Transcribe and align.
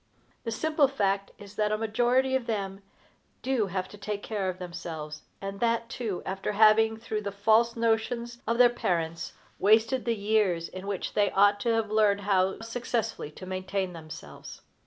The 0.45 0.51
simple 0.51 0.87
fact 0.87 1.29
is 1.37 1.53
that 1.57 1.71
a 1.71 1.77
majority 1.77 2.35
of 2.35 2.47
them 2.47 2.81
do 3.43 3.67
have 3.67 3.87
to 3.89 3.99
take 3.99 4.23
care 4.23 4.49
of 4.49 4.57
themselves, 4.57 5.21
and 5.39 5.59
that, 5.59 5.89
too, 5.89 6.23
after 6.25 6.53
having, 6.53 6.97
through 6.97 7.21
the 7.21 7.31
false 7.31 7.75
notions 7.75 8.41
of 8.47 8.57
their 8.57 8.67
parents, 8.69 9.33
wasted 9.59 10.05
the 10.05 10.15
years 10.17 10.67
in 10.69 10.87
which 10.87 11.13
they 11.13 11.29
ought 11.29 11.59
to 11.59 11.73
have 11.75 11.91
learned 11.91 12.21
how 12.21 12.61
successfully 12.61 13.29
to 13.29 13.45
maintain 13.45 13.93
themselves. 13.93 14.61